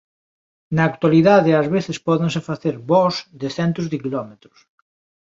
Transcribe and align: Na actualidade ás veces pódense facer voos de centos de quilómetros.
Na 0.75 0.83
actualidade 0.91 1.57
ás 1.61 1.67
veces 1.75 1.97
pódense 2.07 2.39
facer 2.49 2.75
voos 2.89 3.15
de 3.41 3.47
centos 3.57 3.85
de 3.91 3.97
quilómetros. 4.03 4.59